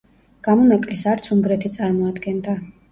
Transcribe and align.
გამონაკლისს 0.47 1.05
არც 1.13 1.31
უნგრეთი 1.39 1.75
წარმოადგენდა. 1.81 2.63